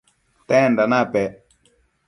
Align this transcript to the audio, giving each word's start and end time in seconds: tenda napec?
tenda 0.47 0.85
napec? 0.91 1.31